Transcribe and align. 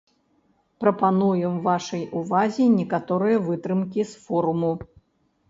Прапануем 0.83 1.53
вашай 1.67 2.01
увазе 2.21 2.63
некаторыя 2.79 3.37
вытрымкі 3.51 4.09
з 4.15 4.25
форуму. 4.25 4.73